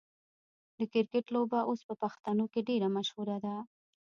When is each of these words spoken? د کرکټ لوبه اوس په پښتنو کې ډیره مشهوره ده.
د 0.77 0.79
کرکټ 0.93 1.25
لوبه 1.35 1.59
اوس 1.69 1.81
په 1.89 1.93
پښتنو 2.03 2.45
کې 2.51 2.61
ډیره 2.69 2.87
مشهوره 2.97 3.37
ده. 3.45 3.55